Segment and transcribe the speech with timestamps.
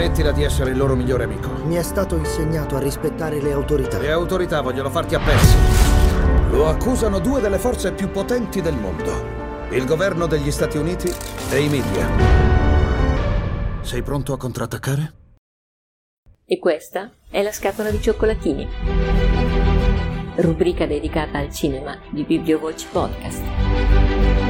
[0.00, 1.50] Smettila di essere il loro migliore amico.
[1.64, 3.98] Mi è stato insegnato a rispettare le autorità.
[3.98, 5.54] Le autorità vogliono farti a pezzi.
[6.52, 9.12] Lo accusano due delle forze più potenti del mondo.
[9.68, 11.12] Il governo degli Stati Uniti
[11.50, 12.08] e i media.
[13.82, 15.12] Sei pronto a contrattaccare?
[16.46, 18.68] E questa è la scatola di cioccolatini.
[20.36, 24.49] Rubrica dedicata al cinema di Bibliovoci Podcast.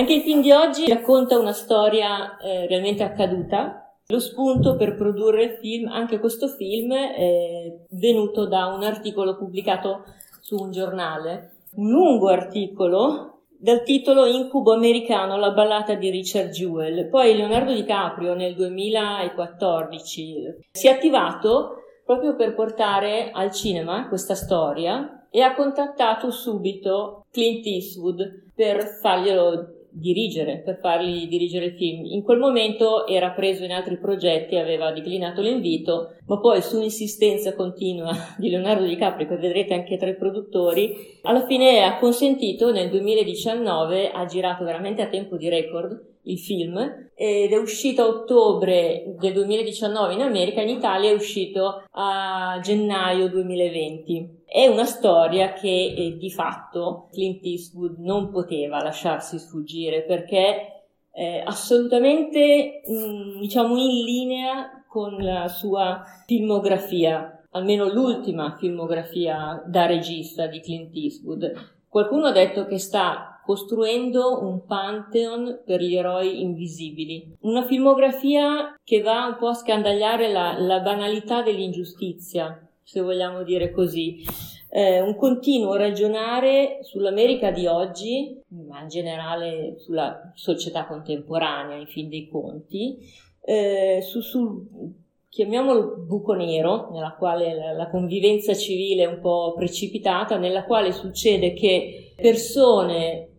[0.00, 3.92] Anche il film di oggi racconta una storia eh, realmente accaduta.
[4.06, 10.04] Lo spunto per produrre il film, anche questo film, è venuto da un articolo pubblicato
[10.40, 11.56] su un giornale.
[11.74, 17.10] Un lungo articolo dal titolo Incubo americano, la ballata di Richard Jewell.
[17.10, 21.74] Poi Leonardo DiCaprio nel 2014 si è attivato
[22.06, 29.74] proprio per portare al cinema questa storia e ha contattato subito Clint Eastwood per farglielo
[29.92, 32.04] dirigere, per fargli dirigere il film.
[32.06, 37.54] In quel momento era preso in altri progetti, aveva declinato l'invito, ma poi su insistenza
[37.54, 42.88] continua di Leonardo DiCaprio, che vedrete anche tra i produttori, alla fine ha consentito nel
[42.90, 46.78] 2019, ha girato veramente a tempo di record il film
[47.14, 53.28] ed è uscito a ottobre del 2019 in America, in Italia è uscito a gennaio
[53.28, 54.38] 2020.
[54.52, 61.40] È una storia che eh, di fatto Clint Eastwood non poteva lasciarsi sfuggire perché è
[61.46, 70.60] assolutamente mh, diciamo in linea con la sua filmografia, almeno l'ultima filmografia da regista di
[70.60, 71.52] Clint Eastwood.
[71.88, 77.36] Qualcuno ha detto che sta costruendo un pantheon per gli eroi invisibili.
[77.42, 83.70] Una filmografia che va un po' a scandagliare la, la banalità dell'ingiustizia, se vogliamo dire
[83.70, 84.24] così.
[84.72, 92.08] Eh, un continuo ragionare sull'America di oggi, ma in generale sulla società contemporanea, in fin
[92.08, 92.98] dei conti,
[93.42, 94.66] eh, su, sul
[95.28, 101.52] chiamiamolo buco nero, nella quale la, convivenza civile è un po' precipitata, nella quale succede
[101.52, 103.30] che persone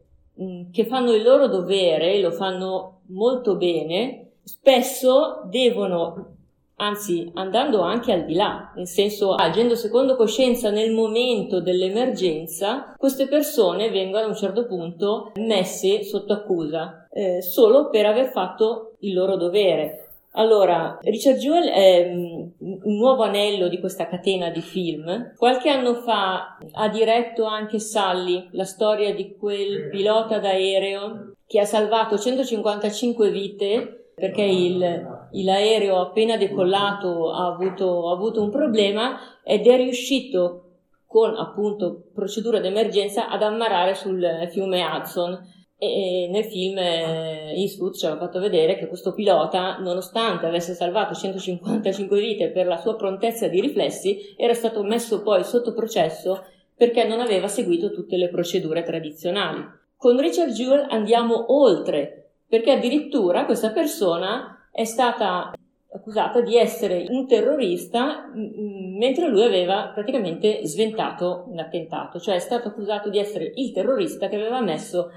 [0.42, 6.38] Mm, che fanno il loro dovere, lo fanno molto bene, spesso devono,
[6.82, 13.28] anzi andando anche al di là, nel senso agendo secondo coscienza nel momento dell'emergenza, queste
[13.28, 19.14] persone vengono a un certo punto messe sotto accusa eh, solo per aver fatto il
[19.14, 20.08] loro dovere.
[20.34, 22.42] Allora, Richard Jewell è mm,
[22.84, 25.34] un nuovo anello di questa catena di film.
[25.36, 31.66] Qualche anno fa ha diretto anche Sally, la storia di quel pilota d'aereo che ha
[31.66, 39.20] salvato 155 vite perché il, il aereo appena decollato ha avuto, ha avuto un problema
[39.44, 40.66] ed è riuscito
[41.06, 48.06] con appunto procedura d'emergenza ad ammarare sul fiume Hudson e nel film eh, Eastwood ci
[48.06, 53.48] aveva fatto vedere che questo pilota, nonostante avesse salvato 155 vite per la sua prontezza
[53.48, 58.84] di riflessi, era stato messo poi sotto processo perché non aveva seguito tutte le procedure
[58.84, 59.68] tradizionali.
[59.98, 65.52] Con Richard Jewell andiamo oltre, perché addirittura questa persona è stata
[65.94, 72.70] accusata di essere un terrorista mentre lui aveva praticamente sventato un attentato, cioè è stato
[72.70, 75.12] accusato di essere il terrorista che aveva messo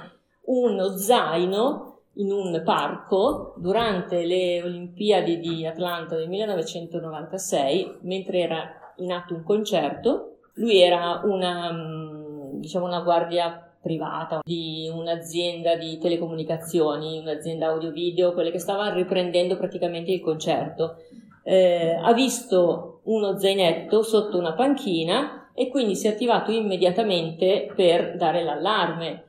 [0.47, 9.12] uno zaino in un parco durante le Olimpiadi di Atlanta del 1996, mentre era in
[9.12, 10.38] atto un concerto.
[10.54, 11.72] Lui era una,
[12.53, 20.10] diciamo, una guardia privata di un'azienda di telecomunicazioni, un'azienda audio-video, quelle che stavano riprendendo praticamente
[20.10, 20.96] il concerto.
[21.44, 28.16] Eh, ha visto uno zainetto sotto una panchina e quindi si è attivato immediatamente per
[28.16, 29.24] dare l'allarme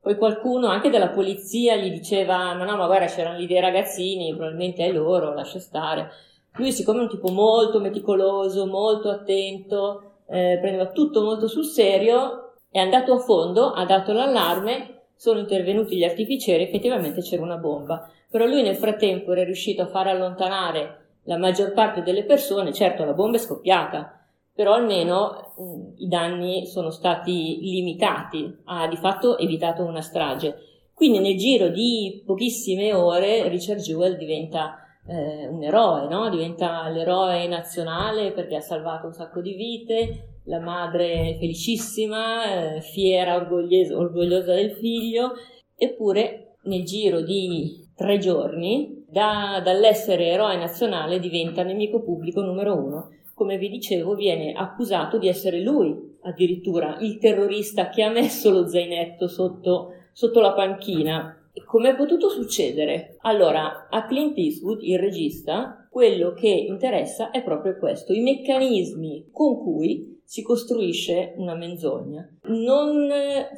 [0.00, 4.34] poi qualcuno anche della polizia gli diceva: Ma no, ma guarda, c'erano lì dei ragazzini,
[4.34, 6.10] probabilmente è loro, lascia stare.
[6.54, 12.49] Lui, siccome è un tipo molto meticoloso, molto attento, eh, prendeva tutto molto sul serio,
[12.70, 18.08] è andato a fondo, ha dato l'allarme, sono intervenuti gli artificieri, effettivamente c'era una bomba.
[18.30, 23.04] Però lui nel frattempo era riuscito a far allontanare la maggior parte delle persone, certo
[23.04, 24.18] la bomba è scoppiata,
[24.54, 30.56] però almeno mh, mm, i danni sono stati limitati, ha di fatto evitato una strage.
[30.94, 34.78] Quindi nel giro di pochissime ore Richard Jewell diventa
[35.10, 36.30] eh, un eroe, no?
[36.30, 43.34] diventa l'eroe nazionale perché ha salvato un sacco di vite, la madre felicissima, eh, fiera,
[43.36, 45.32] orgogliosa, del figlio,
[45.76, 53.08] eppure nel giro di tre giorni da, dall'essere eroe nazionale diventa nemico pubblico numero uno
[53.40, 58.68] come vi dicevo, viene accusato di essere lui addirittura il terrorista che ha messo lo
[58.68, 61.39] zainetto sotto, sotto la panchina.
[61.66, 63.16] Come è potuto succedere?
[63.20, 69.58] Allora, a Clint Eastwood, il regista, quello che interessa è proprio questo, i meccanismi con
[69.58, 72.28] cui si costruisce una menzogna.
[72.44, 73.08] Non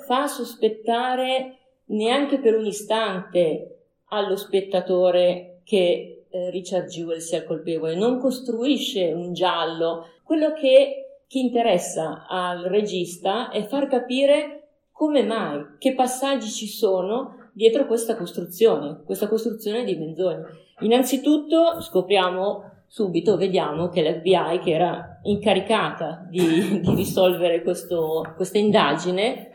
[0.06, 8.19] fa sospettare neanche per un istante allo spettatore che eh, Richard Jewell sia colpevole, non
[8.19, 10.06] costruisce un giallo.
[10.25, 17.42] Quello che, che interessa al regista è far capire come mai, che passaggi ci sono
[17.52, 20.44] dietro questa costruzione, questa costruzione di menzogne.
[20.81, 29.50] Innanzitutto scopriamo subito, vediamo che l'FBI, che era incaricata di, di risolvere questo, questa indagine,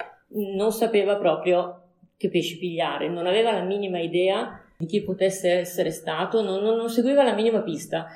[0.55, 1.81] non sapeva proprio
[2.17, 6.75] che pesci pigliare, non aveva la minima idea di chi potesse essere stato, non, non,
[6.75, 8.07] non seguiva la minima pista.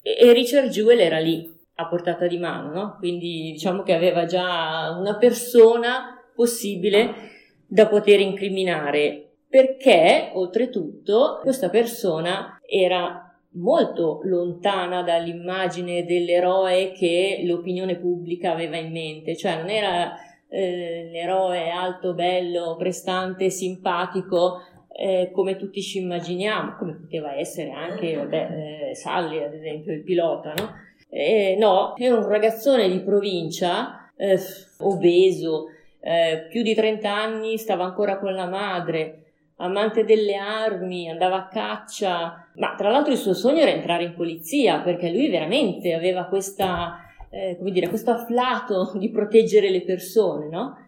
[0.00, 2.96] E, e Richard Jewell era lì, a portata di mano, no?
[2.98, 7.37] Quindi diciamo che aveva già una persona possibile
[7.68, 13.22] da poter incriminare, perché oltretutto questa persona era
[13.52, 20.14] molto lontana dall'immagine dell'eroe che l'opinione pubblica aveva in mente, cioè non era
[20.48, 24.62] eh, l'eroe alto, bello, prestante, simpatico
[25.00, 30.02] eh, come tutti ci immaginiamo, come poteva essere anche vabbè, eh, Sally, ad esempio, il
[30.02, 30.72] pilota, no?
[31.10, 34.38] Eh, no, era un ragazzone di provincia, eh,
[34.78, 35.66] obeso,
[36.08, 39.24] eh, più di 30 anni, stava ancora con la madre,
[39.56, 44.14] amante delle armi, andava a caccia, ma tra l'altro il suo sogno era entrare in
[44.14, 50.48] polizia perché lui veramente aveva questa, eh, come dire, questo afflato di proteggere le persone,
[50.48, 50.78] no?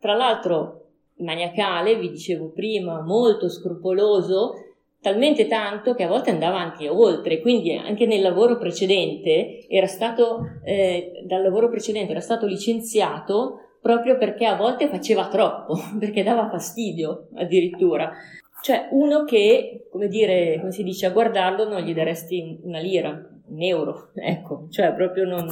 [0.00, 4.54] Tra l'altro maniacale, vi dicevo prima, molto scrupoloso,
[5.00, 10.58] talmente tanto che a volte andava anche oltre, quindi anche nel lavoro precedente era stato,
[10.64, 16.48] eh, dal lavoro precedente era stato licenziato proprio perché a volte faceva troppo, perché dava
[16.50, 18.12] fastidio addirittura.
[18.60, 23.10] Cioè uno che, come dire, come si dice, a guardarlo non gli daresti una lira,
[23.10, 25.46] un euro, ecco, cioè proprio non,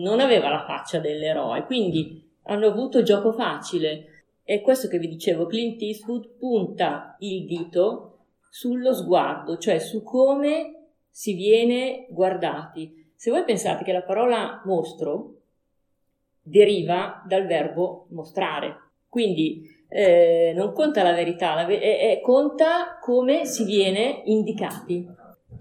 [0.00, 4.26] non aveva la faccia dell'eroe, quindi hanno avuto gioco facile.
[4.44, 10.90] È questo che vi dicevo, Clint Eastwood punta il dito sullo sguardo, cioè su come
[11.10, 13.10] si viene guardati.
[13.16, 15.38] Se voi pensate che la parola mostro
[16.44, 18.76] deriva dal verbo mostrare.
[19.08, 25.06] Quindi eh, non conta la verità, la ve- è, conta come si viene indicati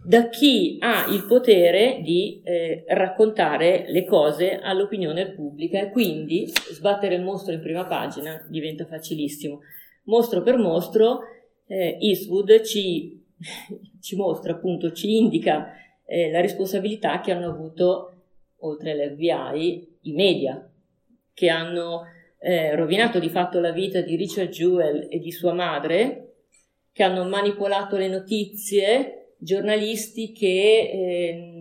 [0.06, 7.16] da chi ha il potere di eh, raccontare le cose all'opinione pubblica e quindi sbattere
[7.16, 9.62] il mostro in prima pagina diventa facilissimo.
[10.06, 11.22] Mostro per mostro,
[11.68, 13.24] eh, Eastwood ci,
[14.02, 15.72] ci, mostra appunto, ci indica
[16.06, 18.16] eh, la responsabilità che hanno avuto,
[18.60, 20.70] oltre all'FBI, i media,
[21.34, 22.04] che hanno
[22.40, 26.34] eh, rovinato di fatto la vita di Richard Jewell e di sua madre,
[26.92, 31.54] che hanno manipolato le notizie, giornalisti che eh,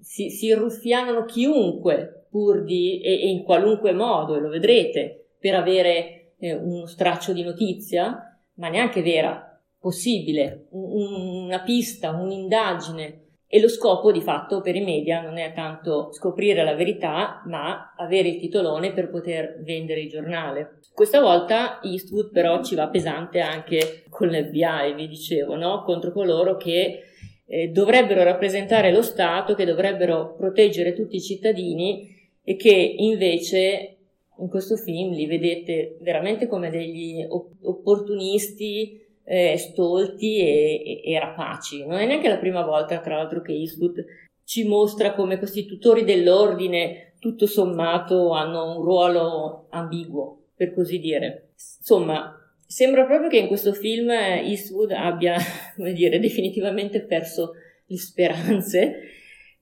[0.00, 5.54] si, si ruffianano chiunque pur di, e, e, in qualunque modo, e lo vedrete, per
[5.54, 13.20] avere eh, uno straccio di notizia, ma neanche vera, possibile, un, una pista, un'indagine
[13.54, 17.92] e lo scopo di fatto per i media non è tanto scoprire la verità, ma
[17.98, 20.78] avere il titolone per poter vendere il giornale.
[20.94, 25.82] Questa volta Eastwood però ci va pesante anche con l'FBI, vi dicevo, no?
[25.82, 27.02] contro coloro che
[27.44, 32.08] eh, dovrebbero rappresentare lo Stato, che dovrebbero proteggere tutti i cittadini
[32.42, 33.96] e che invece
[34.38, 41.86] in questo film li vedete veramente come degli opportunisti eh, stolti e, e, e, rapaci.
[41.86, 44.04] Non è neanche la prima volta, tra l'altro, che Eastwood
[44.44, 51.50] ci mostra come questi tutori dell'ordine, tutto sommato, hanno un ruolo ambiguo, per così dire.
[51.78, 52.36] Insomma,
[52.66, 55.36] sembra proprio che in questo film Eastwood abbia,
[55.76, 57.52] come dire, definitivamente perso
[57.86, 58.94] le speranze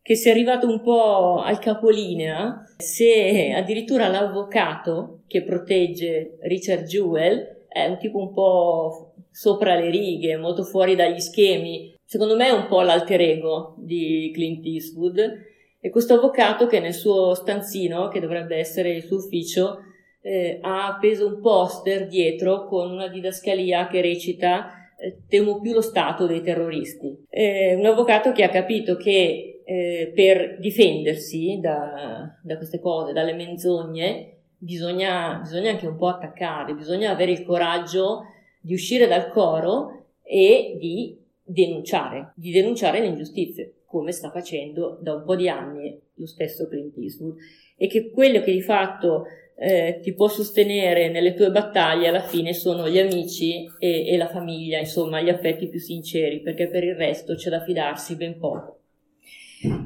[0.02, 7.86] che sia arrivato un po' al capolinea, se addirittura l'avvocato che protegge Richard Jewell è
[7.86, 11.94] un tipo un po' sopra le righe, molto fuori dagli schemi.
[12.04, 15.48] Secondo me è un po' l'alter ego di Clint Eastwood.
[15.80, 19.78] E questo avvocato che nel suo stanzino, che dovrebbe essere il suo ufficio,
[20.20, 25.80] eh, ha appeso un poster dietro con una didascalia che recita eh, temo più lo
[25.80, 27.24] Stato dei terroristi.
[27.30, 33.32] Eh, un avvocato che ha capito che eh, per difendersi da, da queste cose, dalle
[33.32, 38.24] menzogne, bisogna, bisogna anche un po' attaccare, bisogna avere il coraggio
[38.60, 45.14] di uscire dal coro e di denunciare, di denunciare le ingiustizie, come sta facendo da
[45.14, 47.36] un po' di anni lo stesso Clint Eastwood,
[47.76, 49.24] e che quello che di fatto
[49.56, 54.28] eh, ti può sostenere nelle tue battaglie alla fine sono gli amici e, e, la
[54.28, 58.76] famiglia, insomma gli affetti più sinceri, perché per il resto c'è da fidarsi ben poco.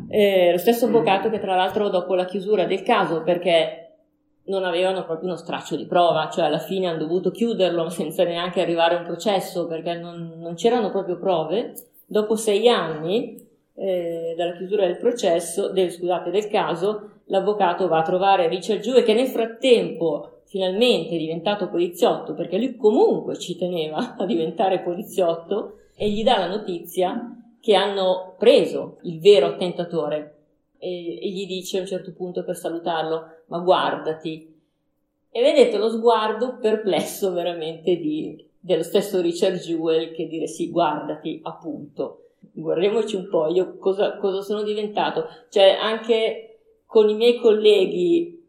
[0.09, 3.84] Eh, lo stesso avvocato che tra l'altro dopo la chiusura del caso, perché
[4.47, 8.61] non avevano proprio uno straccio di prova, cioè alla fine hanno dovuto chiuderlo senza neanche
[8.61, 11.75] arrivare a un processo perché non, non c'erano proprio prove.
[12.07, 13.43] Dopo sei anni
[13.75, 19.03] eh, dalla chiusura del processo, del, scusate, del caso, l'avvocato va a trovare Richard Jue
[19.03, 25.79] che nel frattempo finalmente è diventato poliziotto perché lui comunque ci teneva a diventare poliziotto
[25.97, 30.35] e gli dà la notizia che hanno preso il vero attentatore
[30.85, 34.53] e, e gli dice a un certo punto per salutarlo ma guardati
[35.37, 41.41] e vedete lo sguardo perplesso veramente di, dello stesso Richard Jewell che dire sì guardati
[41.43, 42.21] appunto.
[42.53, 45.27] Guardiamoci un po' io cosa, cosa sono diventato.
[45.49, 48.41] Cioè anche con i miei colleghi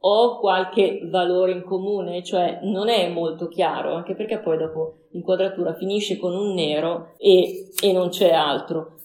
[0.00, 5.74] ho qualche valore in comune, cioè non è molto chiaro, anche perché poi dopo l'inquadratura
[5.74, 8.96] finisce con un nero e, e non c'è altro.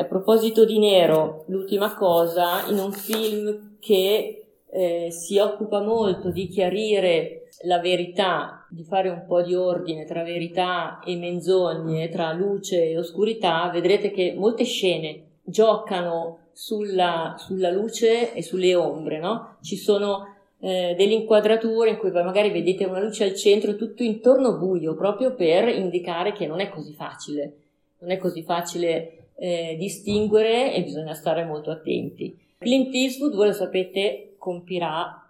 [0.00, 6.46] A proposito di nero, l'ultima cosa, in un film che eh, si occupa molto di
[6.46, 12.90] chiarire la verità, di fare un po' di ordine tra verità e menzogne, tra luce
[12.90, 19.56] e oscurità, vedrete che molte scene giocano sulla, sulla luce e sulle ombre, no?
[19.62, 24.04] Ci sono eh, delle inquadrature in cui magari vedete una luce al centro e tutto
[24.04, 27.56] intorno buio, proprio per indicare che non è così facile,
[27.98, 32.36] non è così facile eh, distinguere e bisogna stare molto attenti.
[32.58, 35.24] Clint Eastwood, voi lo sapete, compirà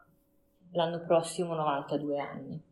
[0.73, 2.63] l'anno prossimo 92 anni.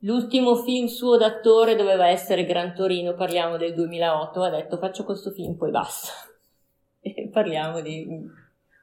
[0.00, 5.30] L'ultimo film suo d'attore doveva essere Gran Torino, parliamo del 2008, ha detto faccio questo
[5.30, 6.10] film, poi basta
[7.00, 8.06] e parliamo di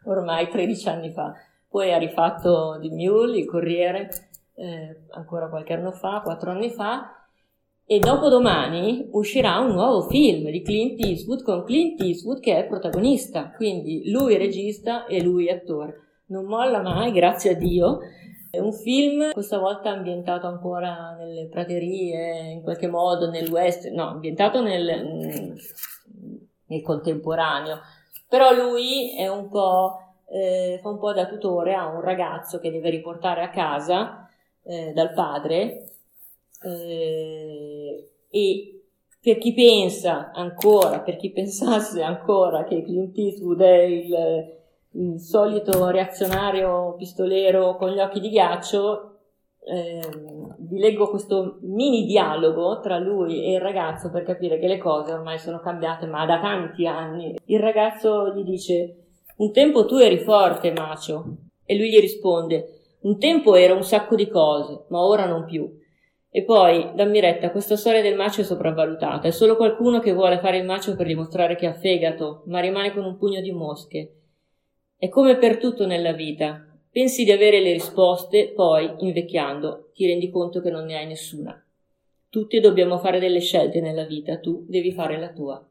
[0.05, 1.33] ormai 13 anni fa.
[1.67, 4.09] Poi ha rifatto di Mule, il Corriere,
[4.55, 7.18] eh, ancora qualche anno fa, 4 anni fa,
[7.91, 13.51] e dopodomani uscirà un nuovo film di Clint Eastwood con Clint Eastwood che è protagonista,
[13.55, 16.22] quindi lui regista e lui attore.
[16.27, 17.98] Non molla mai, grazie a Dio.
[18.51, 24.08] È un film, questa volta ambientato ancora nelle praterie, in qualche modo nel west, no,
[24.08, 25.55] ambientato nel,
[26.67, 27.79] nel contemporaneo,
[28.27, 32.69] però lui è un po', eh, fa un po' da tutore a un ragazzo che
[32.69, 34.29] deve riportare a casa
[34.63, 35.86] eh, dal padre
[36.62, 37.59] eh,
[38.29, 38.83] e
[39.21, 44.53] per chi pensa ancora, per chi pensasse ancora che Clint Eastwood è il,
[44.91, 49.09] il solito reazionario pistolero con gli occhi di ghiaccio,
[49.69, 50.01] eh,
[50.57, 55.12] vi leggo questo mini dialogo tra lui e il ragazzo per capire che le cose
[55.13, 57.36] ormai sono cambiate, ma da tanti anni.
[57.45, 58.95] Il ragazzo gli dice:
[59.38, 61.36] Un tempo tu eri forte, macio.
[61.65, 65.78] E lui gli risponde: Un tempo ero un sacco di cose, ma ora non più.
[66.31, 69.27] E poi, dammi retta, questa storia del macio è sopravvalutata.
[69.27, 72.93] È solo qualcuno che vuole fare il macio per dimostrare che ha fegato, ma rimane
[72.93, 74.13] con un pugno di mosche.
[74.95, 76.65] È come per tutto nella vita.
[76.91, 81.63] Pensi di avere le risposte, poi, invecchiando, ti rendi conto che non ne hai nessuna.
[82.29, 85.68] Tutti dobbiamo fare delle scelte nella vita, tu devi fare la tua.